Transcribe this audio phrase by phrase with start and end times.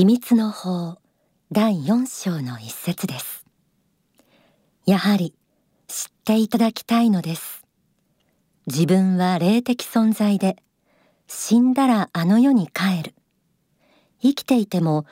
[0.00, 0.96] 秘密の法
[1.52, 3.44] 第4章の一節です。
[4.86, 5.34] やはり
[5.88, 7.66] 知っていただきたいのです。
[8.66, 10.56] 自分は霊的存在で
[11.28, 13.14] 死んだらあの世に帰る。
[14.22, 15.04] 生きていても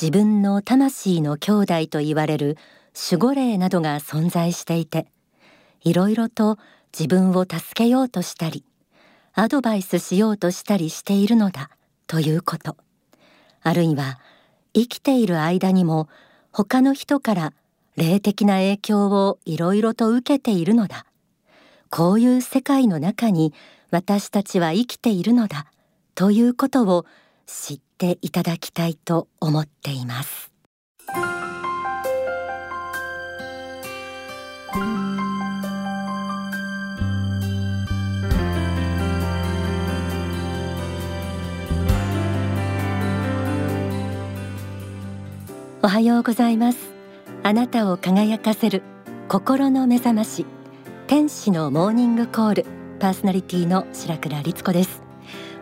[0.00, 2.56] 自分の魂の兄弟と言われる
[3.10, 5.08] 守護霊などが存在していて
[5.82, 6.56] いろいろと
[6.96, 8.64] 自分を助けようとしたり
[9.34, 11.68] アドバイスしようとしたりしているのだ
[12.06, 12.76] ということ。
[13.62, 14.20] あるいは
[14.76, 16.06] 生きている間にも
[16.52, 17.52] 他の人から
[17.96, 21.06] 霊的な影響をいろいろと受けているのだ。
[21.88, 23.54] こういう世界の中に
[23.90, 25.64] 私たちは生きているのだ
[26.14, 27.06] ということを
[27.46, 30.52] 知っていただきたいと思っています。
[45.96, 46.92] はようございます。
[47.42, 48.82] あなたを輝かせる
[49.28, 50.44] 心の目覚まし
[51.06, 52.66] 天使のモーニングコール
[53.00, 55.00] パーソナリティの白倉律子です。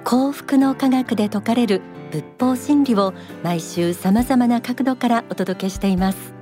[0.02, 6.34] 幸福の科学で説かれる仏法真理を毎週様々な角度からお届けしています。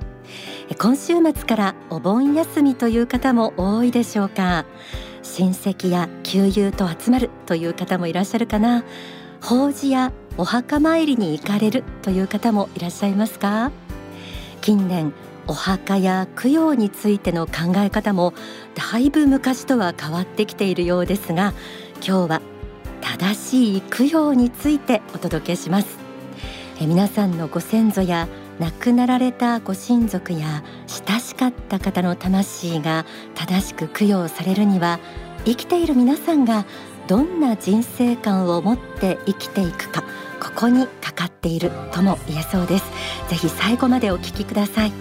[0.79, 4.65] 今週末からお盆休みという方も多いでしょうか。
[5.21, 8.83] 親戚や旧友と集まるという方もいらっしゃるかな。
[9.39, 13.71] 法事やお墓参りに行かれるという方もいらっしゃいますか。
[14.63, 15.13] 近年
[15.45, 18.33] お墓や供養についての考え方も
[18.75, 21.53] だいぶ昔とは変わってきているようですが
[21.95, 22.41] 今日は
[23.01, 25.99] 正しい供養についてお届けします。
[26.79, 35.01] え皆さんのご先祖や亡くなられたご親族や親しかった方の魂が正しく供養されるには
[35.43, 36.65] 生きている皆さんが
[37.07, 40.05] どんな人生観を持って生きていくか
[40.55, 42.85] ここにかかっているとも言えそうです。
[43.29, 44.91] ぜひ最後までお聞きください。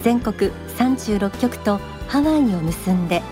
[0.00, 3.22] 全国36局とハワイを結んで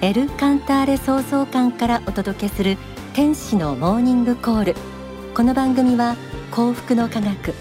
[0.00, 2.78] エル・カンターレ創造館からお届けする
[3.12, 4.74] 天使のモーニングコール。
[5.34, 6.16] この番組は
[6.50, 7.54] 幸福の科学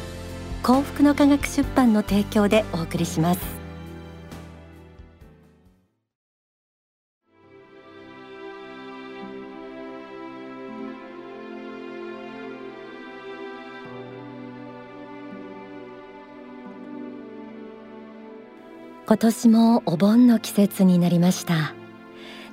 [0.63, 3.58] 幸福の科学出版の提供でお送りします。
[19.09, 21.73] 今年もお盆の季節になりました。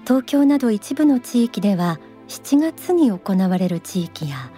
[0.04, 4.50] 東京など一部の地域では7月に行われる地域や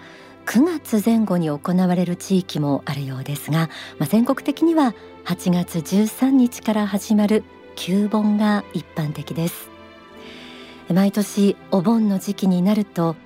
[0.47, 4.95] 9月前後に行われる地域もあるようですが、まあ、全国的には
[5.25, 7.43] 8月13日から始まる
[7.75, 9.69] 旧盆が一般的です。
[10.95, 13.17] 毎年お盆の時期になると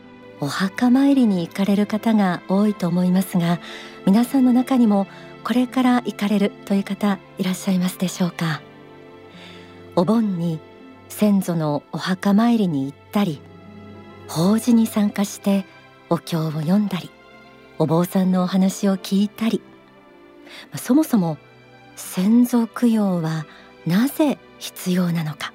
[0.41, 3.61] お墓参りに行かれる方が多いと思いますが
[4.06, 5.06] 皆さんの中にも
[5.44, 8.62] これから行かれるという方いらっしゃいますでしょうか。
[9.97, 10.58] お盆に
[11.08, 13.41] 先祖のお墓参りに行ったり
[14.28, 15.66] 法事に参加して
[16.08, 17.10] お経を読んだり
[17.78, 19.60] お坊さんのお話を聞いたり
[20.76, 21.36] そもそも
[21.97, 23.47] 先祖供養は
[23.86, 25.52] なぜ必要なのか。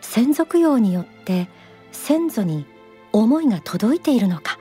[0.00, 1.48] 先祖供養によって
[1.92, 2.66] 先祖に
[3.12, 4.57] 思いが届いているのか。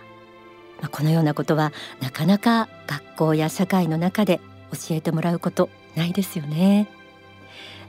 [0.81, 4.39] まあ、このようなことはなかなか学校や社会の中で
[4.71, 6.87] 教えてもらうことないですよね。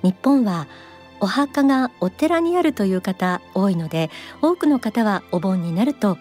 [0.03, 0.67] 日本は
[1.21, 4.11] お墓がお寺にあるという方多いので
[4.41, 6.17] 多くの方はお盆になると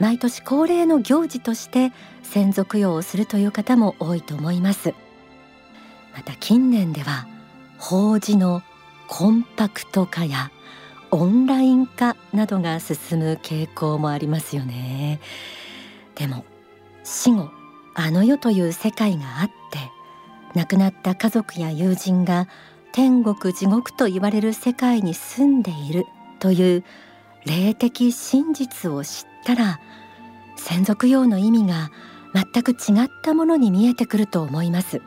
[0.00, 1.92] 毎年恒例の行事として
[2.22, 4.94] 先祖供養をするという方も多いと思います。
[6.14, 7.28] また近年では
[7.78, 8.62] 法事の
[9.08, 10.50] コンパクト化や
[11.10, 15.20] オンライン化などが進む傾向もありますよね。
[16.20, 16.44] でも
[17.02, 17.48] 死後
[17.94, 19.78] あの世という世界があって
[20.54, 22.46] 亡くなった家族や友人が
[22.92, 26.04] 天国地獄と言われる世界に住んでいる
[26.38, 26.84] という
[27.46, 29.80] 霊的真実を知ったら
[30.56, 31.90] 先祖供養の意味が
[32.34, 32.74] 全く違
[33.06, 35.00] ったものに見えてくると思います。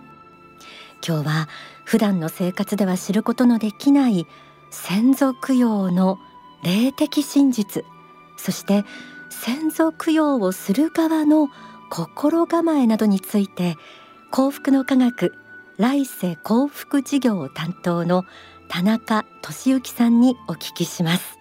[1.05, 1.49] 今日は
[1.85, 4.25] 普段の生活では知ることのできない
[4.71, 6.17] 先祖供養の
[6.63, 7.83] 霊的真実
[8.37, 8.85] そして
[9.33, 11.49] 先祖供養をする側の
[11.89, 13.75] 心構えなどについて
[14.31, 15.33] 幸福の科学
[15.77, 18.23] 来世幸福事業担当の
[18.69, 21.37] 田中俊之さんにお聞きします。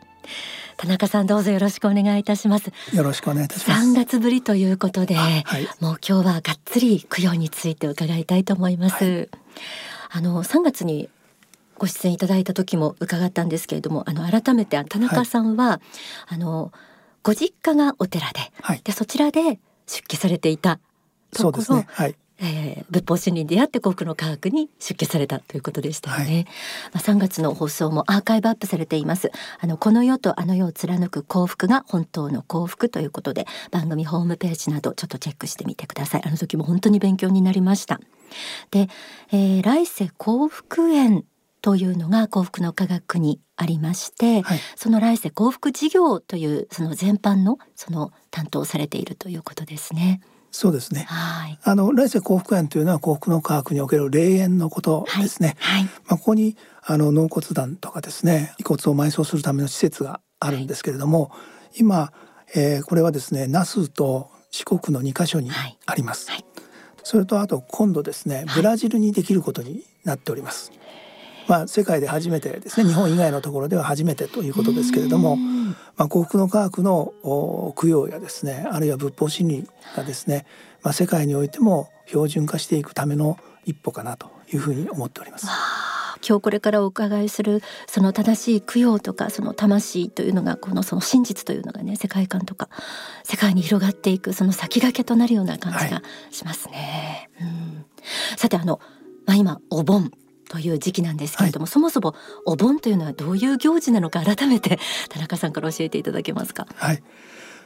[0.78, 2.72] 田中さんどうぞよろしくお願いいたします。
[2.92, 3.88] よろしくお願いいたします。
[3.88, 5.44] 3月ぶりということで、はい、
[5.80, 9.28] もう今日はがっつり供養について伺いたいと思います、はい、
[10.10, 11.08] あの3月に
[11.78, 16.72] ご出演いただいた時も伺ったんですけれどもあの改めて田中さんは、はい、あの
[17.22, 20.78] ご実家がお寺で、はい、でそちらで出家されていた。
[21.34, 26.44] ところ、ねはい、えー、仏法真理に出会って幸福の科学に出家されたということでしたよね、はい、
[26.92, 29.30] まあ、3月の放送もアーカイブアップされています。
[29.60, 36.22] あのこの世とあの世を貫く幸福が本当の幸福ということで番組ホームページなどちょっとチェックしてみてください。
[36.24, 38.00] あの時も本当に勉強になりました。
[38.70, 38.88] で、
[39.30, 41.24] えー、来世幸福園
[41.62, 50.20] というのが幸福の科学にありまして、はい、その来世幸福事業というその全般のその担当されているということですね。
[50.50, 51.06] そうですね。
[51.08, 51.58] はい。
[51.62, 55.56] あの来世幸福園というのは幸福の科学における霊園のことですね。
[55.60, 55.82] はい。
[55.82, 61.36] はい、まあここにあの納骨壇とかですね、遺骨を埋葬するための施設があるんですけれども、は
[61.74, 62.12] い、今、
[62.54, 65.50] えー、これはですね、那須と四国の2カ所に
[65.86, 66.30] あります。
[66.30, 66.44] はい。
[67.04, 70.70] それとあと今度ですね、ブラジルにできることになっております。
[71.48, 72.88] まあ、世界で初めてですね。
[72.88, 75.36] 日本以外のところでは初めてということですけれども、
[75.96, 77.12] まあ、幸福の科学の
[77.76, 79.66] 供養やですねあるいは仏法真理
[79.96, 80.46] がですね、
[80.82, 85.46] まあ、世界においても標準化していくための一歩かなというふうに思っております。
[86.26, 92.68] 今日これからお伺いするその正しい供養とかその魂というのがこのその真実というのがね世界観とか
[93.24, 96.00] 世界に広がっていくその先駆けとなるような感じが
[96.30, 97.28] しますね。
[97.40, 97.84] はい、うん、
[98.36, 98.78] さてあの、
[99.26, 100.12] まあ、今お盆
[100.52, 102.14] という時期なんですけれども、はい、そもそも
[102.44, 104.78] お盆というのはどういう行事なのか改めて
[105.08, 106.66] 田中さんから教えていただけますか？
[106.76, 107.02] はい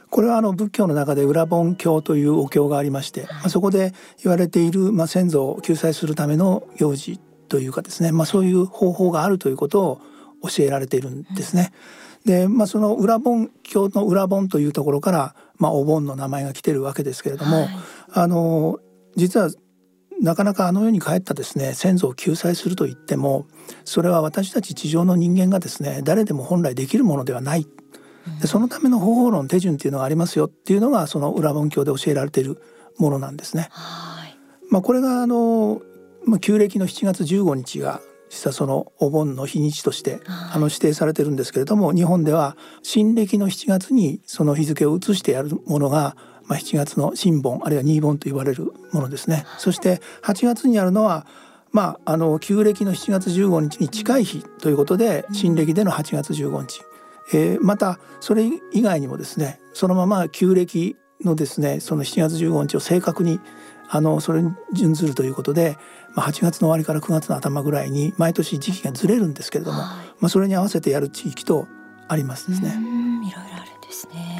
[0.09, 3.93] これはあの仏教の中で裏盆教というお経がありまして、まあ、そこで
[4.23, 7.19] 言われている、まあ、先祖を救済するための行事
[7.49, 10.01] というかですね、まあ、そういう方法があるということを
[10.43, 11.73] 教えられているんですね。
[12.23, 17.69] で、まあ、その裏盆教の裏盆というところから、まあ、お盆の名前が来てるわけですけれども、はい、
[18.13, 18.79] あの
[19.17, 19.49] 実は
[20.21, 23.45] なかなかあの世に帰ったですね先祖を救済すると言っても
[23.85, 27.67] それは私たち地上の人間がですね誰でも本来できるものではない。
[28.41, 32.61] でそのための方法論手順っていうのがありますよっていうのがその裏文教で教えられている
[32.97, 33.69] ものなんですね。
[34.69, 35.81] まあ、これがあの、
[36.25, 49.45] まあ、旧暦の7月15日が実はそのお盆の日にちとしてあの指定されてるんですけれども日本では新暦の7月にその日付を移してやるものがまあ、7月の新盆あるいは新盆と言われるものですね。
[49.57, 51.25] そして8月にあるのは
[51.71, 56.81] まあ、あの旧暦の7月15日に近い日ということで新暦での8月15日、
[57.33, 63.39] えー、またそれ以外にもですねそのまま旧暦のですねその7月15日を正確に
[63.89, 65.77] あのそれに準ずるということで、
[66.15, 71.67] まあ、8月の終わりから9月の頭ぐらいに毎年時期がずれるんですけれども、まあ、それに合わせてやる地域と
[72.07, 72.69] ありますですね。
[72.69, 74.36] いろいろあるですね。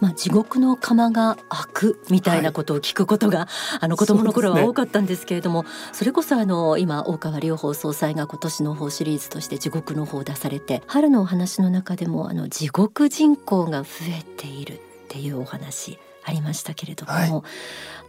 [0.00, 3.48] まあ地獄の釜が開くみたいなことを聞くことが、はい、
[3.82, 13.88] あの子供の頃は多かったんですけれども、そ、ね,、れこそあの今大川隆法総裁が今年の法シリーズとして地獄の法を出されて、春のお話の中でもあの地獄人口が増
[14.18, 14.78] えているっ
[15.08, 15.98] ていうお話。
[16.24, 17.30] ありましたけれども、はい、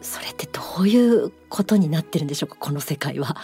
[0.02, 3.38] それってどういうことになってるんでしょうかこの世界は。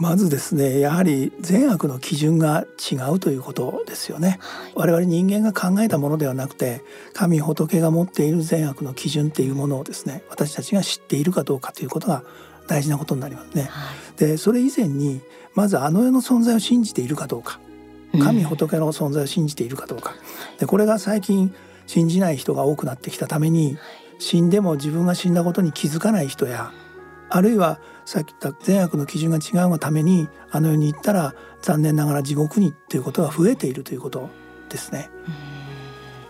[0.00, 6.82] まずですねやはり善悪の基準が違うということですよね、はい、我々人間が考えたものではなくて
[7.12, 12.24] 神仏が持っている善悪の基準っていうものをですね私たちが知っているかどうかということが
[12.66, 15.20] 大事なことになりますね、はい、でそれ以前に
[15.54, 17.60] まずあの世の存在を信じているかどうか。
[18.18, 20.16] 神仏の存在を信じているかどうか、
[20.58, 21.54] でこれが最近
[21.86, 23.78] 信じない人が多くなってきたために
[24.18, 26.72] 死んでも自分が死んだことに気づかない人や
[27.30, 34.28] あるいはさっき言った善悪の基準が違うがためにあの世に行ったら残念ながら地獄にということが増えているということ
[34.68, 35.10] ですね。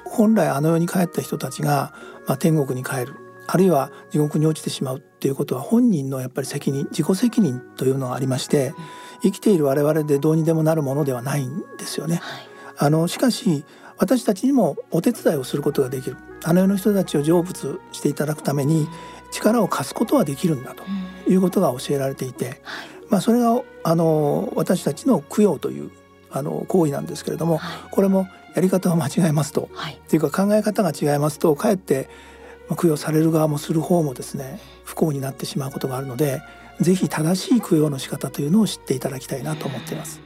[0.05, 1.95] 本来あの世に帰った人たちが、
[2.27, 3.15] まあ、天国に帰る
[3.47, 8.75] あるいは地獄に落ちてしまうっていうことは本人のやっぱり責任自己責任というのがありまして、
[9.23, 12.17] 生きている我々でどうにでもなるものではないんですよね。
[12.17, 13.65] はい、あのしかし
[13.99, 18.89] 私たちにもお手伝いをすることができるあの世の人たちを成仏していただくために
[19.31, 20.85] 力を貸すことはできるんだと
[21.29, 22.63] いうことが教えられていて、
[23.09, 25.91] まあ、それがあの私たちの供養という
[26.31, 27.61] あの行為なんですけれども、
[27.91, 32.09] これもやり方を間違えますと、はい、っていうか考え方が違いますとかえって
[32.77, 36.43] 供養される側もする方もですね不幸になってしまうことがあるので
[36.81, 40.21] ぜひ正しい供養の仕方というのを知っていただきたいなと思っています。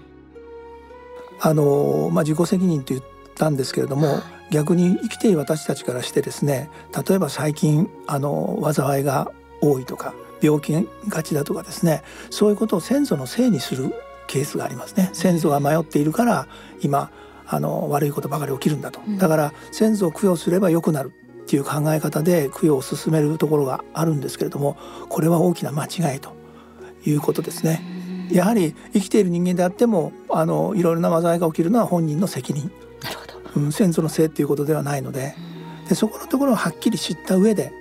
[1.41, 4.21] あのまあ、自己責任と言ったんですけれども、
[4.51, 6.71] 逆に生きている私たちからしてですね
[7.09, 10.73] 例えば最近あの災いが多いとか病気
[11.09, 13.95] がちだとかですねそういうことを先祖のせいにする
[14.27, 15.11] ケースがありますね。
[15.13, 16.47] 先祖が迷っているから
[16.81, 17.11] 今
[17.47, 19.01] あの悪いことばかり起きるんだと。
[19.19, 24.79] だから先祖を供養すれば良くなるっていう考え方で供養を進めるところがあるんですけれども
[25.11, 26.35] これは大きな間違いと
[27.05, 27.83] いうことですね。
[28.31, 32.71] やはり生きている人間であってもあのいろいろな災いが起きるのは本人の責任
[33.57, 35.35] うん、先祖のせいっていうことではないので
[35.89, 37.73] でそこのところをはっきり知った上で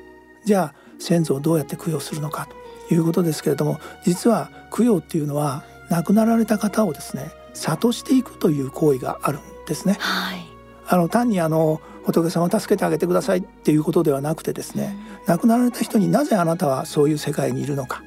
[0.43, 2.47] じゃあ先祖をどうやって供養するのか
[2.89, 9.97] ということですけれども実は供養っていうのは亡くなられた方をですね諭していくという行為があるんですね。
[9.99, 10.45] はい、
[10.87, 18.03] あの単にあの仏様を助けてあげてくださいっていうことではなくてですね、うん、亡くなられた人になぜあなたはそういう世界にいるのか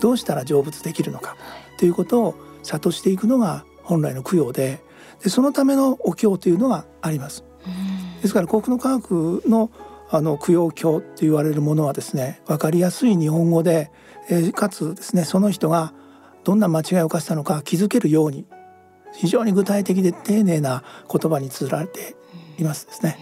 [0.00, 1.36] どうしたら成仏できるのか
[1.78, 4.82] ということを諭していくのが本来の供養で
[5.22, 7.44] でそのためのお経というのがあります。
[8.22, 9.70] ですから幸福の科学の
[10.10, 13.90] あの供養経と言われるものはですね分かりやすい日本語で、
[14.28, 15.94] えー、かつですねその人が
[16.44, 18.44] どんな間違いを犯したのか気づけるように
[19.14, 22.14] 非常に具体的で丁寧な言葉に綴られて
[22.58, 23.16] いますですね。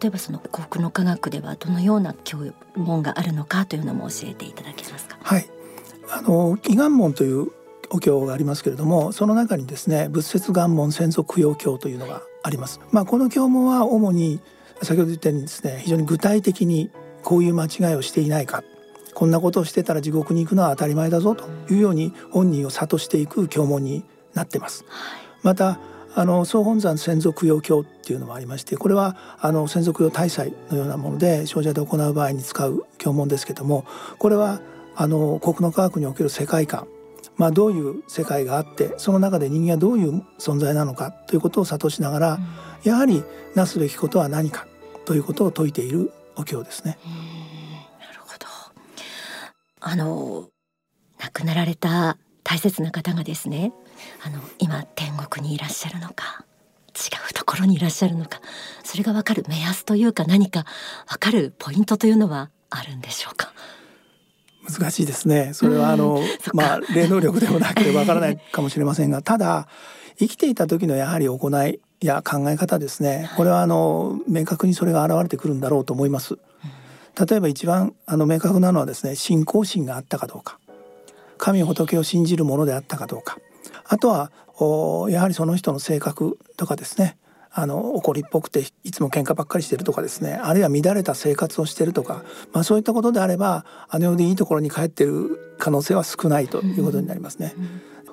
[0.00, 2.40] 例えばその幸福の科学ではどのような教
[2.74, 5.16] 問があるのかというのも教えていただけますか？
[5.22, 5.48] はい、
[6.10, 7.52] あの祈願門という
[7.94, 12.80] お経がありますけれども、その中にですね仏説願門先祖供養経というのがあります。
[12.90, 14.40] まあこの経文は主に
[14.82, 16.90] 先ほど言ったようにですね非常に具体的に
[17.22, 18.64] こういう間違いをしていないか
[19.14, 24.84] こんなことをしてたら地獄に行くのは当たり前だぞというように本人を諭していく経文になってます。
[25.42, 25.78] また
[26.16, 33.84] あの総本山専属用経っていうのもありましてこれはあの専属用大祭のようなもので精者で行う場合に使う経文ですけども
[34.18, 34.60] これは
[34.94, 36.86] あの国の科学における世界観
[37.36, 42.46] まあ、どういう世界があってその中で人間はどういう存在なのかということを諭しながら、うん、
[42.84, 43.24] やはり
[43.54, 44.66] なすべきことは何か
[45.04, 46.98] ということを説いているお経ですね。
[48.00, 48.46] なるほど。
[49.80, 50.48] あの
[51.20, 53.72] 亡くなられた大切な方がですね
[54.24, 56.44] あの今天国にいらっしゃるのか
[56.94, 58.40] 違うところにいらっしゃるのか
[58.84, 60.64] それが分かる目安というか何か
[61.08, 63.52] 分かるポイントというのはあるんでしょうか？
[64.68, 65.50] 難しいですね。
[65.52, 66.20] それはあの、
[66.52, 69.68] まあ霊能力でもなければわからないかもしれませんが ただ
[70.18, 73.30] 生きていた時のやはり行いや考え方ですね。
[73.36, 76.38] これはあの明確にそれが現れてくるんだろうと思います。
[77.28, 80.58] 例えば一番あの明確なのはですね信仰心があったかどうか。
[81.36, 83.38] 神仏を信じるものであったかどうか。
[83.86, 84.30] あとは
[85.10, 87.16] やはりその人の性格とかですね
[87.56, 97.54] あの怒りっぽくていつも喧嘩ばっかりしてるとかですねあるいは乱れた生活をしてるとか、まあ、そういったことであればあの世でいいところに帰ってる可能性は少ないということになりますね。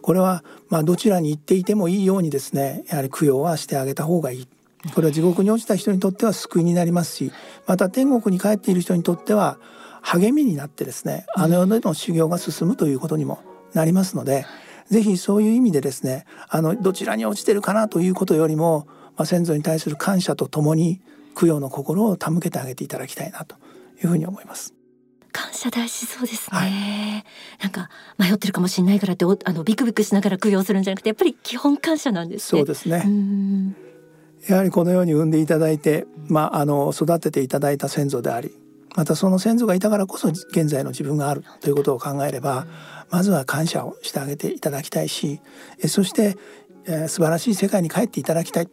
[0.02, 4.48] これはまあどちらに行っていてもいいようにですねやはり供養はしてあげた方がいい。
[4.94, 7.32] これは地獄に落ちた人にとっては救いになりますし
[7.68, 9.60] また天国に帰っている人にとっては
[10.02, 13.44] 励みになってですねあの世での修行が進むということにも
[13.74, 14.46] なりますので、
[14.90, 21.01] ぜひそういう意味でですねあのどちらに落ちてるかなということよりも、まあ、先祖に対する感謝とともに
[21.36, 23.56] 供養の心を手向けてあげていただきたいなと
[24.01, 24.74] いうふうに思います。
[25.32, 33.75] 感謝大事そうですね、はい、なんか迷ってるかもしれないからってあのビクビクしながら供養するんじゃなくてやっぱり基本感謝なんです、ね、そうですね。
[34.48, 38.51] やはりこのように産んでいただいて、まあ、あの育てていただいた先祖であり
[38.96, 42.65] またその先祖がいたからこそ現在の自分があるということを考えれば
[43.10, 45.39] まずは感謝をしてあげていただきたいし
[45.88, 46.38] そして
[47.08, 48.70] 素晴らしい世界に帰っていただきたい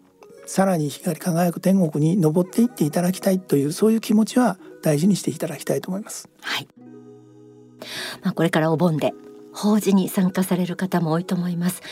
[0.49, 6.31] さらに光り輝く天国に登っていっていただきたいというそういう気持ちは大事にしていただきたいと思います。
[6.41, 6.69] はい。
[8.23, 9.13] まあこれからお盆で
[9.53, 11.83] 法事に参加される方も多いと思います。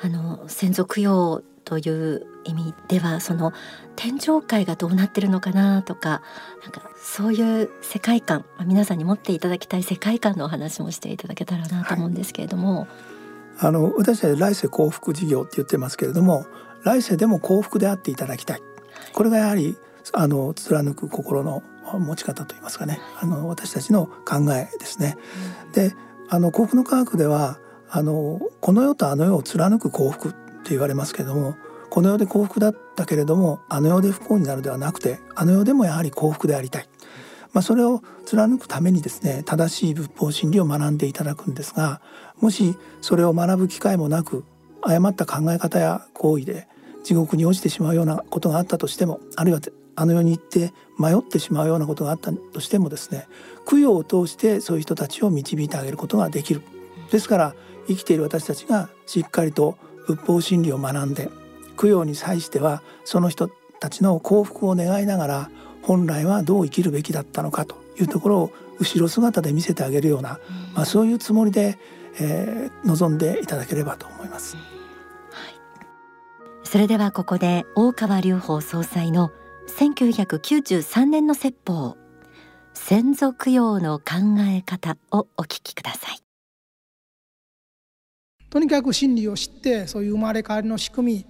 [0.00, 3.52] あの先祖供養という意味ではその
[3.96, 6.22] 天上界がどうなってるのかなとか
[6.62, 12.88] なんかそういう世界観、まあ、皆さんに持っていただきたい世界観のお話もしていただけたらなと思うんですけれども、はい、
[13.58, 16.46] あの私たち来世幸福事業って言ってますけれども
[16.86, 18.62] 来世でも幸福であっていただきたい。
[19.12, 19.76] これがやはり
[20.12, 21.64] あの貫く心の
[21.98, 23.00] 持ち方といいますかね。
[23.20, 25.16] あの私たちの考えですね。
[25.66, 25.96] うん、で
[26.28, 27.58] あの幸福の科学では
[27.90, 31.56] あのこの世とあの世を貫く幸福って言われますけれども
[31.90, 36.88] この世で幸福だったけれどもあの世で不幸になるではなくてあの世でもやはり幸福でありたい、
[37.52, 42.00] まあ、それを貫くためにですね正しい仏法真理を学んでいただくんですが
[42.40, 44.44] もしそれを学ぶ機会もなく
[44.82, 46.68] 誤った考え方や行為で
[47.06, 49.60] 地獄に落ちてしまうようなことがあったとしてもあるいは
[49.94, 53.28] あの世に行って迷ってしまうようなことがあったとしてもですね
[53.64, 56.62] 供養を通してそういう人たちを導いてあげることができる
[57.12, 57.54] ですから
[57.86, 61.30] 生きている私たちがしっかりと仏法真理を学んで
[61.78, 63.48] 供養に際してはその人
[63.78, 65.50] たちの幸福を願いながら
[65.82, 70.40] 本来はどう生きるべきだったのかというところを後ろ姿で見せてあげるような、
[70.74, 71.78] まあ、そういうつもりで、
[72.18, 74.56] えー、望んでいただければと思います。
[76.66, 79.30] それではここで大川隆法総裁の
[79.78, 81.96] 1993年の説法
[82.74, 86.18] 先祖供養の考え方をお聞きください。
[88.50, 91.26] とにかく真理を知ってそういう生まれ変わりの仕組み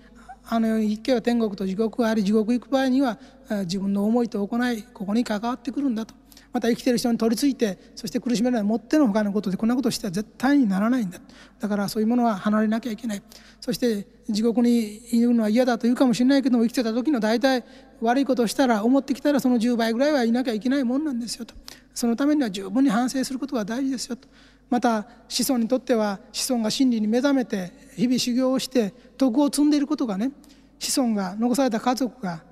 [0.48, 3.18] あの世に行けば天国と地獄があり地獄行く場合には
[3.64, 6.14] 自分の思いと行いここに関わってくるんだと。
[6.56, 11.20] また生きてる人に取り付いてそして苦しめないもってのほかのことでこんなことをしては絶対にならないんだ。
[11.60, 13.22] だからそういうものは離れなきゃいけない。
[13.60, 17.62] そして地獄にいるのは嫌だと言うかもしれないけども生きてた時の大体
[18.00, 21.54] 悪いことをしたら思ってきたらその10倍ぐらいはいなきゃいけないもんなんですよと。
[21.92, 24.26] そのためには十分に反省することが大事ですよと。
[24.70, 30.32] また子孫にとっては子孫が真理に目覚めて日々修行をして徳を積んでいることがね
[30.78, 32.42] 子孫が残された家族が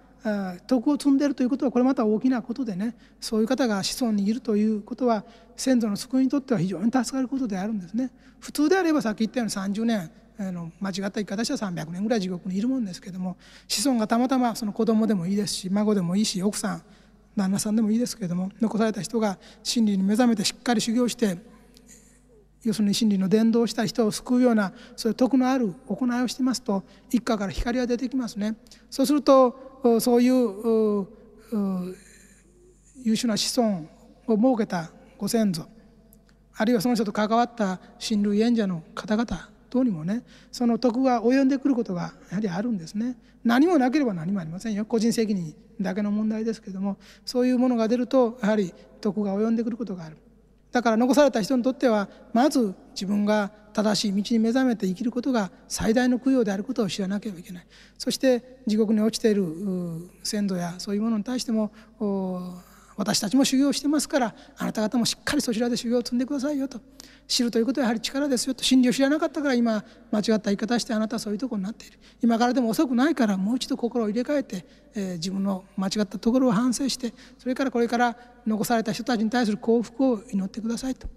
[0.66, 5.24] 徳を積んでいるということはこれまた大きなことでねそういう方が子孫にいるということは
[5.56, 8.10] 先祖の救いにとっては非常に助かることであるんですね。
[8.40, 13.36] 普通であればさっき言ったように30年あの間違った言い方したら300年ぐらい地獄にいるもんですけども
[13.68, 16.82] 子孫がたまたまその子供でもいいですし孫でもいいし奥さん
[17.36, 21.38] 旦那さんでもいいですけども残された人が真理に目覚めてしっかり修行して
[22.64, 28.56] 要するに真理の伝道した人を救うようなそういう徳のある行いをしてますと一家から光が出てきますね。
[28.90, 31.06] そうするとそういう
[33.02, 33.88] 優秀な子孫
[34.26, 35.66] を設けたご先祖
[36.56, 43.16] あるいはその人と関わった親類縁者の方々等にもねその徳が及んでくることがやはりあるんですね。
[43.44, 50.16] 何もなければ何もありませんよ個人責任だけの問題ですけどもそういうものが出るとやはり徳が及んでくることがある。
[50.74, 57.66] だから残された人にとってはまず自分が正しい道に目覚めて生きることが最大の供養であることを知らなければいけない。
[57.96, 59.46] そして地獄に落ちている
[60.24, 61.70] 先祖やそういうものに対しても
[62.96, 66.80] 私たちも修行してますからあなた方もしっかりそちらで修行を積んでくださいよと。
[67.26, 68.62] 知るということはやはり力ですよと。
[68.62, 71.98] 真理を知らなかったから今間違った言い方してあなたはそういうところになっている。
[72.22, 81.08] 今からでも遅くないからもう一度心を入れ替えて、えー、自分の間違ったところを反省してそれからこれから残された人たちに対する幸福を祈ってくださいと。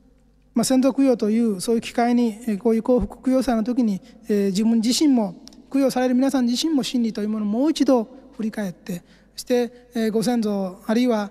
[0.54, 5.36] まあ、先祖供養というそういう機会にこういう幸福供養祭の時に、えー、自分自身も
[5.72, 9.04] 供養される皆さん自身も真理というものをもう一度振り返って
[9.38, 11.30] そして、ご先祖あるいは、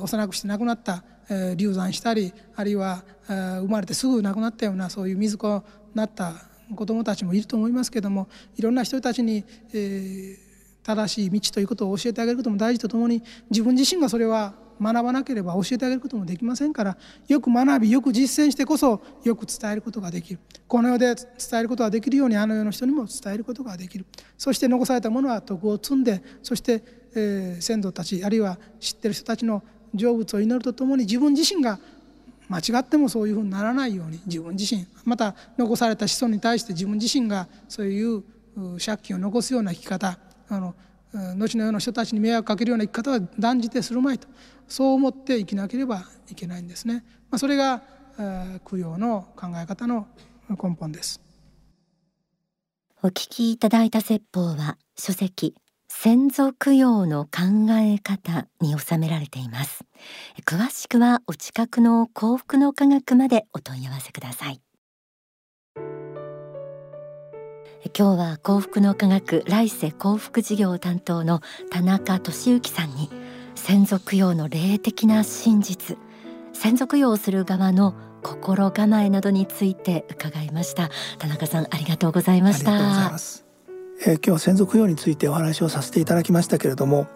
[0.00, 1.02] 幼くして亡くなった、
[1.56, 5.62] 流産したりあるいは、生まれてすぐ亡くなったようなそういう水子に
[5.94, 6.32] なった
[6.76, 9.44] 子どもたちもいると思いますけどもいろんな人たちに、
[10.84, 16.96] 正しい道ということを教えてあげることも大事とともに自分自身がそれは学ばなければ教えてあげることもできませんから
[17.28, 20.40] よく学びよく実践してこそよく伝えることができる。
[20.66, 21.26] この世で伝
[21.60, 24.06] えることができるようにあの世の人にも伝えることができる。
[24.38, 29.62] そして残されたものは徳を積んでそしてえー、先祖たちあるいは知ってる人たちの
[29.94, 31.78] 成仏を祈るとともに自分自身が
[32.48, 38.22] 間違ってもそういうふうにならないように自分自身また残された子孫に対して自分自身がそういう
[38.84, 40.18] 借金を残すような生き方
[40.48, 40.74] あの
[41.12, 44.28] 後の世の人たちに迷惑かけるような生き方は断じてするまいと
[44.68, 47.04] そう思って生きなければいけないんですね。
[47.30, 47.82] まあ、それが
[48.64, 50.06] 供養の考え方の
[50.48, 51.20] 根本です。
[53.02, 55.56] お聞きいただいた説法は書籍
[55.92, 59.84] 先祖供養の考え方に収められています。
[60.46, 64.62] 詳しくはお近くの幸福の科学までお問い合わせください。
[67.98, 73.10] 今日は幸福の科学来世幸福事業担当の田中俊之さんに
[73.54, 75.98] 先祖供養の霊的な真実
[76.54, 80.88] 先祖供養をする側の心構えなどについて伺いました。
[81.18, 83.49] 田中さんありがとうございました。
[84.00, 87.06] えー、今日は先祖供養についてお話をさせていただきましたけれども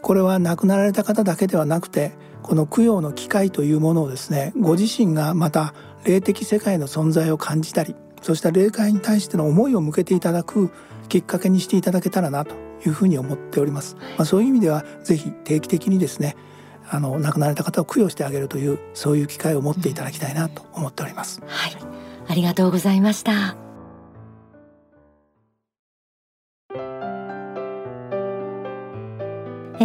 [0.00, 5.74] これは亡くなられた方だけではなくてこの供養の機会というものをですねご自身がまた
[6.04, 10.70] 霊的世界の存在を感じたりそうした霊界に対しての思いを向けていただく
[11.08, 13.96] きっかけにしていただけたらなというふうに思っております。
[14.16, 16.36] まあ、そういう意味ではぜひ定期的にですね
[16.88, 21.42] あの亡くなられた方を供養してあげるというそういう機会を持っていただきたいなと思っております。
[21.46, 21.76] はい、
[22.28, 23.61] ありがとうございました。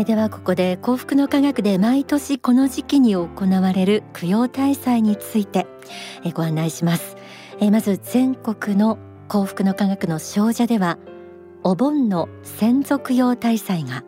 [0.07, 5.67] ではここで幸福の科学で毎年この時期に行われる供養大祭について
[6.23, 7.17] えご案内します。
[7.59, 10.97] えまず全国の幸福の科学の少女では
[11.61, 14.05] お盆の先祖供養大祭が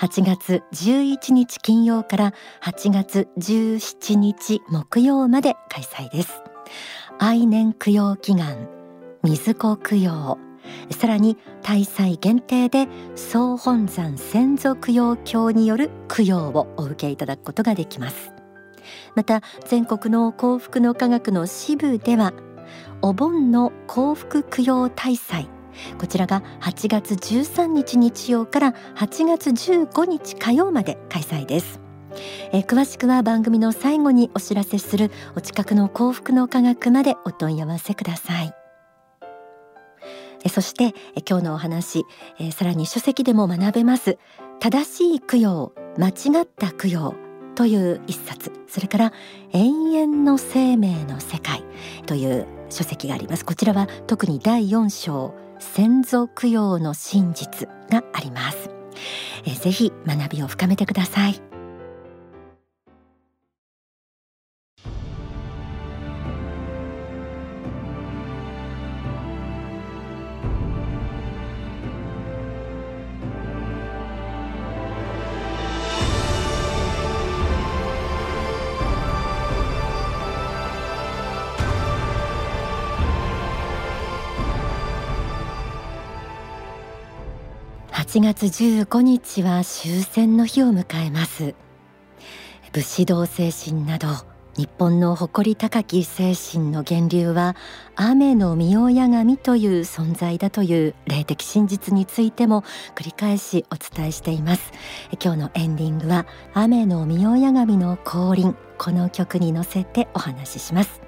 [0.00, 6.42] 8月11日金曜から8月17日木曜まで開催です。
[7.20, 8.68] 愛年供養祈願
[9.22, 10.45] 水子供養。
[10.90, 18.32] さらに大祭限定で総本山先祖供養教による供養をお受けいただくことができます。
[19.14, 22.32] また全国の幸福の科学の支部では
[23.02, 25.48] お盆の幸福供養大祭
[25.98, 31.80] こちらが8月13日日曜から8月15日火曜まで開催です。
[32.52, 38.65] え詳しくは番組の最後にお知らせするお近くの幸福の科学までお問い合わせください。
[40.48, 40.94] そして
[41.28, 42.04] 今日のお話
[42.52, 44.18] さらに書籍でも学べます。
[44.60, 47.14] 正しい供養間違った供養
[47.54, 48.52] という一冊。
[48.68, 49.12] それから
[49.52, 51.64] 永遠の生命の世界
[52.06, 53.44] という書籍があります。
[53.44, 58.70] こちらは特に第4章先祖供養の真実があります。
[59.46, 61.55] えぜひ学びを深めてください。
[88.16, 91.54] 8月15日は終戦の日を迎えます。
[92.72, 94.08] 武士道精神など
[94.56, 97.56] 日本の誇り高き精神の源流は
[97.94, 102.62] 雨の御親神という存在だという霊的真実についても
[102.94, 104.72] 繰り返しお伝えしています。
[105.22, 106.24] 今日のエンディングは
[106.54, 108.56] 雨の御親神の降臨。
[108.78, 111.05] この曲に乗せてお話しします。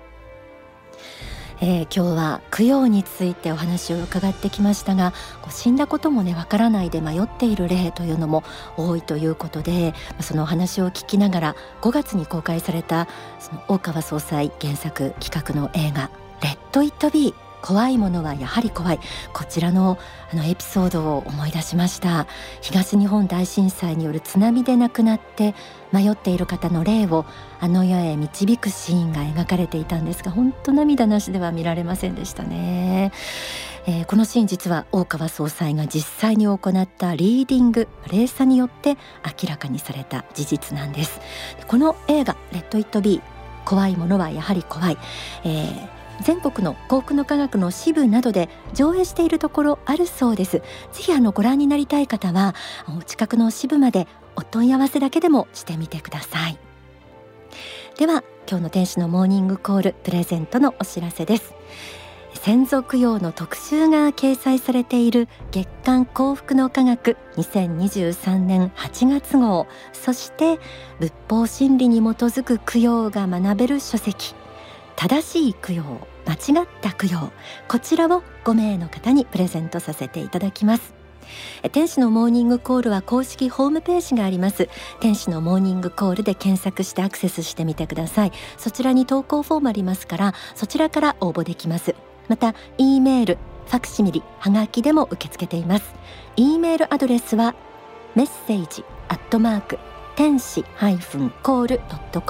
[1.61, 5.13] えー、今日は供養についてお話を伺ってきましたが
[5.51, 8.45] 死んだこともねわからないで迷っている例というのも
[8.77, 13.09] 多いということでそのお話を聞きながら5月に公開された
[13.41, 16.11] その大川総裁原作企画の映画
[16.43, 19.01] 「レッド・イット・ビー」怖いものはやはり怖い。
[19.33, 19.99] こちらの
[20.31, 22.27] あのエピソードを思い出しました。
[22.61, 25.55] 東日本大震災による津波で亡くなって
[25.93, 27.25] 迷っている方の霊を
[27.61, 33.13] あの世へ導くシーンが描かれていたんですが本当涙なしでは見られませんでしたね、
[33.87, 38.97] えー、このシーン実は大川総裁が実際に行ったリーディング霊査によって
[39.43, 41.21] 明らかにされた事実なんです。
[41.67, 44.99] この映画レッドイットビー怖いものはやはり怖い、
[45.45, 50.59] えー全国の幸福の科学の支部などで上映しているところあるそうです。
[50.59, 52.55] ぜひあのご覧になりたい方は
[52.99, 56.59] お近くの支部までお問い合わせだけでもしてみてください。
[57.99, 61.55] では今日の天使のモーニングコールプレゼントのお知らせです。
[62.35, 69.67] 先祖供養の特集が掲載されている月刊幸福の科学2023年8月号。
[69.93, 70.61] そして
[71.01, 74.35] 仏法真理に基づく供養が学べる書籍。
[75.01, 77.31] 正しい供養間違った供養
[77.69, 80.93] こちらを5名の方にプレゼントさせていただきます。
[81.71, 84.69] 天使のモーニングコールは公式ホームページがあります。
[84.99, 88.33] 天使のモーニングコールで検索してアクセスしてみてください。
[88.57, 91.95] そちらに投稿フォームありますからそちらから応募できます。
[92.27, 95.95] また E メールファクシミリはがきでも受け付けています。
[96.35, 97.55] E メールアドレスは
[98.17, 99.79] メッセージアットマーク
[100.17, 102.21] 天使ハイフンコールド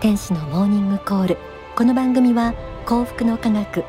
[0.00, 1.38] 天使のモーニングコール。
[1.74, 2.54] この番組は
[2.84, 3.84] 幸福の科学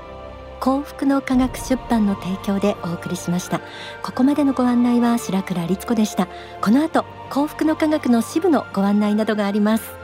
[0.59, 3.59] 幸福の科学出版の提供でお送りしました。
[4.01, 6.27] ここまでのご案内は白倉律子でした。
[6.61, 9.96] この後幸福の科学の支部のご案内などがあります。